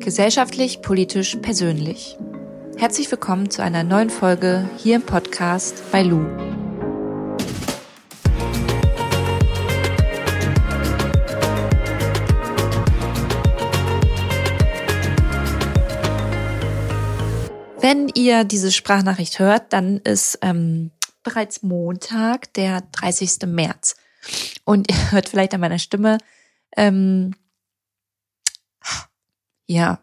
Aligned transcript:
Gesellschaftlich, 0.00 0.80
politisch, 0.80 1.36
persönlich. 1.42 2.16
Herzlich 2.78 3.10
willkommen 3.10 3.50
zu 3.50 3.62
einer 3.62 3.84
neuen 3.84 4.08
Folge 4.08 4.66
hier 4.78 4.96
im 4.96 5.02
Podcast 5.02 5.82
bei 5.92 6.02
Lou. 6.02 6.24
Wenn 17.78 18.08
ihr 18.14 18.44
diese 18.44 18.72
Sprachnachricht 18.72 19.38
hört, 19.38 19.74
dann 19.74 19.98
ist 19.98 20.38
ähm, 20.40 20.92
bereits 21.22 21.62
Montag, 21.62 22.54
der 22.54 22.84
30. 22.92 23.46
März. 23.46 23.96
Und 24.64 24.90
ihr 24.90 25.12
hört 25.12 25.28
vielleicht 25.28 25.52
an 25.52 25.60
meiner 25.60 25.78
Stimme, 25.78 26.16
ähm, 26.74 27.34
ja, 29.70 30.00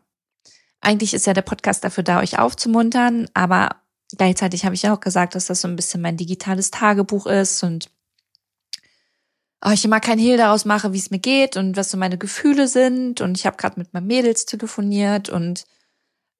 eigentlich 0.80 1.14
ist 1.14 1.26
ja 1.28 1.34
der 1.34 1.42
Podcast 1.42 1.84
dafür 1.84 2.04
da, 2.04 2.20
euch 2.20 2.40
aufzumuntern, 2.40 3.28
aber 3.34 3.82
gleichzeitig 4.16 4.64
habe 4.64 4.76
ich 4.76 4.84
ja 4.84 4.94
auch 4.94 5.02
gesagt, 5.02 5.36
dass 5.36 5.48
das 5.48 5.62
so 5.62 5.68
ein 5.68 5.76
bisschen 5.76 6.02
mein 6.02 6.16
digitales 6.16 6.72
Tagebuch 6.72 7.26
ist 7.26 7.64
und 7.64 7.90
oh, 9.66 9.72
ich 9.72 9.84
immer 9.84 10.00
kein 10.00 10.20
Hehl 10.20 10.38
daraus 10.38 10.64
mache, 10.64 10.94
wie 10.94 11.00
es 11.00 11.12
mir 11.12 11.20
geht 11.20 11.58
und 11.58 11.76
was 11.76 11.92
so 11.92 11.98
meine 11.98 12.18
Gefühle 12.18 12.68
sind. 12.68 13.22
Und 13.22 13.38
ich 13.38 13.46
habe 13.46 13.58
gerade 13.58 13.80
mit 13.80 13.94
meinen 13.94 14.08
Mädels 14.08 14.46
telefoniert 14.46 15.30
und 15.30 15.66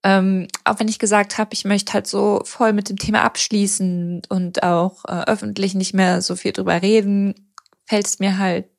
ähm, 0.04 0.48
auch 0.64 0.80
wenn 0.80 0.88
ich 0.88 1.00
gesagt 1.00 1.38
habe, 1.38 1.54
ich 1.54 1.66
möchte 1.66 1.94
halt 1.94 2.08
so 2.08 2.42
voll 2.46 2.72
mit 2.72 2.88
dem 2.88 2.98
Thema 2.98 3.24
abschließen 3.24 4.22
und 4.30 4.64
auch 4.64 5.04
äh, 5.06 5.24
öffentlich 5.26 5.76
nicht 5.76 5.94
mehr 5.94 6.22
so 6.22 6.36
viel 6.38 6.54
drüber 6.54 6.82
reden, 6.82 7.52
fällt 7.86 8.08
es 8.08 8.20
mir 8.20 8.38
halt 8.38 8.70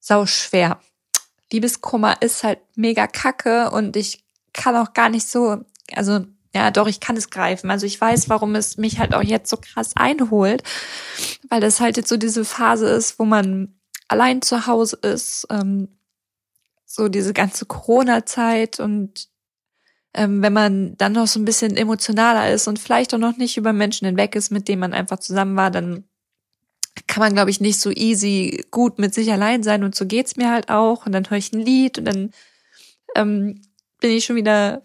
sau 0.00 0.24
schwer. 0.24 0.80
Liebeskummer 1.52 2.20
ist 2.20 2.44
halt 2.44 2.60
mega 2.74 3.06
kacke 3.06 3.70
und 3.70 3.96
ich 3.96 4.24
kann 4.52 4.76
auch 4.76 4.92
gar 4.92 5.08
nicht 5.08 5.28
so, 5.28 5.58
also 5.92 6.24
ja, 6.54 6.70
doch, 6.70 6.86
ich 6.88 7.00
kann 7.00 7.16
es 7.16 7.30
greifen. 7.30 7.70
Also 7.70 7.86
ich 7.86 8.00
weiß, 8.00 8.28
warum 8.28 8.54
es 8.54 8.78
mich 8.78 8.98
halt 8.98 9.14
auch 9.14 9.22
jetzt 9.22 9.50
so 9.50 9.58
krass 9.58 9.92
einholt, 9.96 10.62
weil 11.48 11.60
das 11.60 11.80
halt 11.80 11.96
jetzt 11.96 12.08
so 12.08 12.16
diese 12.16 12.44
Phase 12.44 12.88
ist, 12.88 13.18
wo 13.18 13.24
man 13.24 13.78
allein 14.08 14.42
zu 14.42 14.66
Hause 14.66 14.96
ist, 15.02 15.46
ähm, 15.50 15.88
so 16.86 17.08
diese 17.08 17.34
ganze 17.34 17.66
Corona-Zeit 17.66 18.80
und 18.80 19.28
ähm, 20.14 20.42
wenn 20.42 20.54
man 20.54 20.96
dann 20.96 21.12
noch 21.12 21.26
so 21.26 21.38
ein 21.38 21.44
bisschen 21.44 21.76
emotionaler 21.76 22.50
ist 22.52 22.66
und 22.66 22.78
vielleicht 22.78 23.12
auch 23.14 23.18
noch 23.18 23.36
nicht 23.36 23.58
über 23.58 23.74
Menschen 23.74 24.06
hinweg 24.06 24.34
ist, 24.34 24.50
mit 24.50 24.66
denen 24.66 24.80
man 24.80 24.94
einfach 24.94 25.18
zusammen 25.18 25.54
war, 25.54 25.70
dann 25.70 26.08
kann 27.18 27.26
man, 27.30 27.34
glaube 27.34 27.50
ich, 27.50 27.60
nicht 27.60 27.80
so 27.80 27.90
easy 27.90 28.64
gut 28.70 29.00
mit 29.00 29.12
sich 29.12 29.32
allein 29.32 29.64
sein 29.64 29.82
und 29.82 29.92
so 29.96 30.06
geht's 30.06 30.36
mir 30.36 30.52
halt 30.52 30.68
auch. 30.68 31.04
Und 31.04 31.10
dann 31.10 31.28
höre 31.28 31.38
ich 31.38 31.52
ein 31.52 31.58
Lied 31.58 31.98
und 31.98 32.04
dann 32.04 32.30
ähm, 33.16 33.60
bin 33.98 34.12
ich 34.12 34.24
schon 34.24 34.36
wieder, 34.36 34.84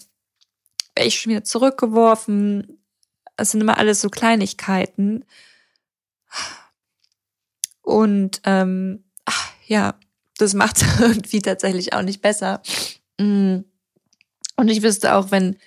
bin 0.96 1.06
ich 1.06 1.20
schon 1.20 1.30
wieder 1.30 1.44
zurückgeworfen. 1.44 2.80
Es 3.38 3.52
sind 3.52 3.62
immer 3.62 3.78
alles 3.78 4.02
so 4.02 4.10
Kleinigkeiten. 4.10 5.26
Und 7.84 8.42
ähm, 8.46 9.04
ach, 9.26 9.52
ja, 9.68 9.94
das 10.40 10.56
macht 10.56 10.84
irgendwie 11.00 11.44
tatsächlich 11.44 11.94
auch 11.94 12.02
nicht 12.02 12.24
besser. 12.24 12.64
Mm. 13.20 13.58
Und 14.56 14.70
ich 14.70 14.82
wüsste 14.82 15.14
auch, 15.14 15.30
wenn 15.30 15.58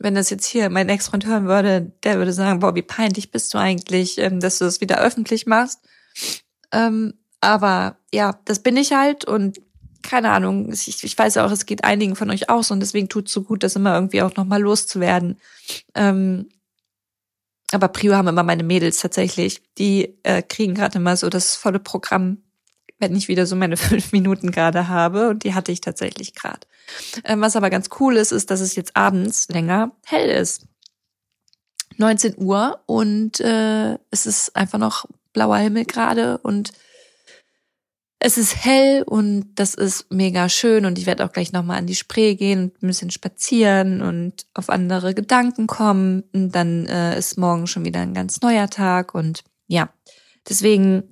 wenn 0.00 0.14
das 0.14 0.30
jetzt 0.30 0.46
hier 0.46 0.70
mein 0.70 0.88
Ex-Freund 0.88 1.26
hören 1.26 1.46
würde, 1.46 1.92
der 2.02 2.16
würde 2.16 2.32
sagen, 2.32 2.60
boah, 2.60 2.74
wie 2.74 2.82
peinlich 2.82 3.30
bist 3.30 3.52
du 3.52 3.58
eigentlich, 3.58 4.18
ähm, 4.18 4.40
dass 4.40 4.58
du 4.58 4.64
das 4.64 4.80
wieder 4.80 4.98
öffentlich 4.98 5.46
machst. 5.46 5.80
Ähm, 6.72 7.14
aber 7.40 7.96
ja, 8.12 8.38
das 8.44 8.60
bin 8.60 8.76
ich 8.76 8.92
halt 8.92 9.24
und 9.24 9.60
keine 10.02 10.30
Ahnung, 10.30 10.72
ich, 10.72 11.04
ich 11.04 11.18
weiß 11.18 11.36
auch, 11.38 11.50
es 11.50 11.66
geht 11.66 11.84
einigen 11.84 12.16
von 12.16 12.30
euch 12.30 12.48
aus 12.48 12.70
und 12.70 12.80
deswegen 12.80 13.08
tut 13.08 13.28
es 13.28 13.34
so 13.34 13.42
gut, 13.42 13.62
das 13.62 13.76
immer 13.76 13.94
irgendwie 13.94 14.22
auch 14.22 14.34
nochmal 14.34 14.60
loszuwerden. 14.60 15.38
Ähm, 15.94 16.48
aber 17.72 17.88
Prio 17.88 18.14
haben 18.14 18.28
immer 18.28 18.42
meine 18.42 18.64
Mädels 18.64 18.98
tatsächlich. 18.98 19.62
Die 19.78 20.18
äh, 20.22 20.42
kriegen 20.42 20.74
gerade 20.74 20.98
immer 20.98 21.16
so 21.16 21.28
das 21.28 21.54
volle 21.54 21.78
Programm 21.78 22.38
wenn 23.00 23.16
ich 23.16 23.26
wieder 23.26 23.46
so 23.46 23.56
meine 23.56 23.76
fünf 23.78 24.12
Minuten 24.12 24.52
gerade 24.52 24.86
habe. 24.86 25.30
Und 25.30 25.42
die 25.42 25.54
hatte 25.54 25.72
ich 25.72 25.80
tatsächlich 25.80 26.34
gerade. 26.34 26.60
Ähm, 27.24 27.40
was 27.40 27.56
aber 27.56 27.70
ganz 27.70 27.88
cool 27.98 28.16
ist, 28.16 28.30
ist, 28.30 28.50
dass 28.50 28.60
es 28.60 28.76
jetzt 28.76 28.96
abends 28.96 29.48
länger 29.48 29.92
hell 30.06 30.30
ist. 30.30 30.66
19 31.96 32.36
Uhr 32.38 32.80
und 32.86 33.40
äh, 33.40 33.98
es 34.10 34.24
ist 34.24 34.56
einfach 34.56 34.78
noch 34.78 35.06
blauer 35.32 35.58
Himmel 35.58 35.84
gerade 35.84 36.38
und 36.38 36.72
es 38.22 38.36
ist 38.36 38.64
hell 38.64 39.02
und 39.02 39.54
das 39.54 39.74
ist 39.74 40.12
mega 40.12 40.50
schön 40.50 40.84
und 40.84 40.98
ich 40.98 41.06
werde 41.06 41.24
auch 41.24 41.32
gleich 41.32 41.52
nochmal 41.52 41.78
an 41.78 41.86
die 41.86 41.94
Spree 41.94 42.34
gehen 42.34 42.64
und 42.64 42.82
ein 42.82 42.86
bisschen 42.86 43.10
spazieren 43.10 44.02
und 44.02 44.46
auf 44.52 44.68
andere 44.68 45.14
Gedanken 45.14 45.66
kommen 45.66 46.24
und 46.34 46.54
dann 46.54 46.86
äh, 46.86 47.18
ist 47.18 47.38
morgen 47.38 47.66
schon 47.66 47.84
wieder 47.84 48.00
ein 48.00 48.12
ganz 48.12 48.42
neuer 48.42 48.68
Tag 48.68 49.14
und 49.14 49.42
ja, 49.68 49.88
deswegen 50.48 51.04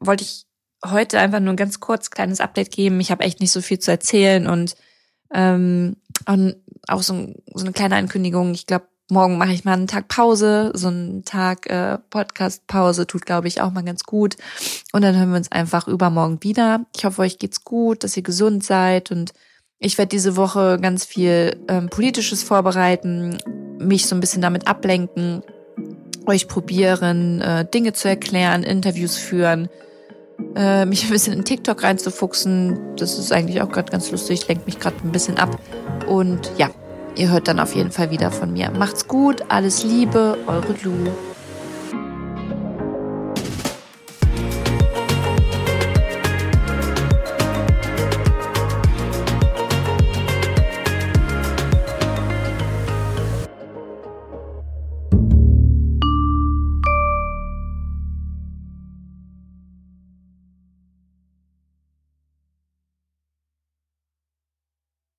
wollte 0.00 0.24
ich 0.24 0.46
heute 0.84 1.20
einfach 1.20 1.40
nur 1.40 1.52
ein 1.52 1.56
ganz 1.56 1.80
kurz 1.80 2.10
kleines 2.10 2.40
Update 2.40 2.72
geben. 2.72 3.00
Ich 3.00 3.10
habe 3.10 3.24
echt 3.24 3.40
nicht 3.40 3.52
so 3.52 3.60
viel 3.60 3.78
zu 3.78 3.90
erzählen 3.90 4.46
und, 4.46 4.76
ähm, 5.32 5.96
auch 6.86 7.02
so, 7.02 7.34
so 7.54 7.64
eine 7.64 7.72
kleine 7.72 7.96
Ankündigung. 7.96 8.52
Ich 8.54 8.66
glaube, 8.66 8.88
morgen 9.10 9.38
mache 9.38 9.52
ich 9.52 9.64
mal 9.64 9.74
einen 9.74 9.86
Tag 9.86 10.08
Pause. 10.08 10.72
So 10.74 10.88
einen 10.88 11.24
Tag 11.24 11.68
äh, 11.70 11.98
Podcast-Pause 12.10 13.06
tut, 13.06 13.26
glaube 13.26 13.48
ich, 13.48 13.60
auch 13.60 13.70
mal 13.70 13.84
ganz 13.84 14.04
gut. 14.04 14.36
Und 14.92 15.02
dann 15.02 15.16
hören 15.16 15.30
wir 15.30 15.36
uns 15.36 15.52
einfach 15.52 15.88
übermorgen 15.88 16.38
wieder. 16.42 16.86
Ich 16.96 17.04
hoffe, 17.04 17.22
euch 17.22 17.38
geht's 17.38 17.64
gut, 17.64 18.04
dass 18.04 18.16
ihr 18.16 18.22
gesund 18.22 18.64
seid 18.64 19.10
und 19.10 19.32
ich 19.80 19.96
werde 19.96 20.08
diese 20.08 20.36
Woche 20.36 20.78
ganz 20.80 21.04
viel 21.04 21.56
ähm, 21.68 21.88
Politisches 21.88 22.42
vorbereiten, 22.42 23.38
mich 23.78 24.06
so 24.06 24.16
ein 24.16 24.20
bisschen 24.20 24.42
damit 24.42 24.66
ablenken, 24.66 25.42
euch 26.26 26.48
probieren, 26.48 27.40
äh, 27.40 27.64
Dinge 27.64 27.92
zu 27.92 28.08
erklären, 28.08 28.64
Interviews 28.64 29.16
führen 29.16 29.68
äh, 30.54 30.84
mich 30.84 31.04
ein 31.04 31.10
bisschen 31.10 31.32
in 31.32 31.44
TikTok 31.44 31.82
reinzufuchsen. 31.82 32.96
Das 32.96 33.18
ist 33.18 33.32
eigentlich 33.32 33.60
auch 33.62 33.70
gerade 33.70 33.90
ganz 33.90 34.10
lustig, 34.10 34.46
lenkt 34.48 34.66
mich 34.66 34.78
gerade 34.78 34.96
ein 35.04 35.12
bisschen 35.12 35.38
ab. 35.38 35.58
Und 36.06 36.50
ja, 36.56 36.70
ihr 37.18 37.30
hört 37.30 37.48
dann 37.48 37.60
auf 37.60 37.74
jeden 37.74 37.90
Fall 37.90 38.10
wieder 38.10 38.30
von 38.30 38.52
mir. 38.52 38.70
Macht's 38.70 39.08
gut, 39.08 39.42
alles 39.48 39.82
Liebe, 39.82 40.38
eure 40.46 40.74
Lu. 40.82 41.10